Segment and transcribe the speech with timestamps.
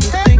[0.00, 0.31] heart.